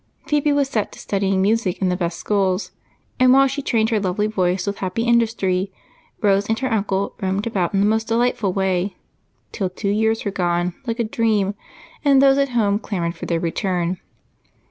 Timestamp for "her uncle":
6.57-7.13